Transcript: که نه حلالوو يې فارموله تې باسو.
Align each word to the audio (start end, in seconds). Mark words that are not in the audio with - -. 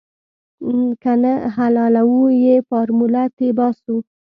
که 1.01 1.11
نه 1.21 1.33
حلالوو 1.55 2.21
يې 2.43 2.55
فارموله 2.67 3.23
تې 3.37 3.47
باسو. 3.57 3.95